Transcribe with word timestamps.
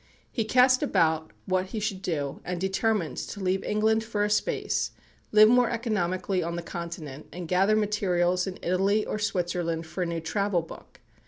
He 0.31 0.45
cast 0.45 0.81
about 0.81 1.29
what 1.45 1.67
he 1.67 1.79
should 1.79 2.01
do, 2.01 2.41
and 2.43 2.59
determined 2.59 3.17
to 3.17 3.39
leave 3.39 3.63
England 3.63 4.03
for 4.03 4.23
a 4.23 4.31
space, 4.31 4.89
live 5.31 5.47
more 5.47 5.69
economically 5.69 6.41
on 6.41 6.55
the 6.55 6.63
Continent, 6.63 7.27
and 7.31 7.47
gather 7.47 7.75
materials 7.75 8.47
in 8.47 8.57
Italy 8.63 9.05
or 9.05 9.19
Switzerland 9.19 9.85
for 9.85 10.01
a 10.01 10.07
new 10.07 10.19
travel 10.19 10.63
book. 10.63 11.01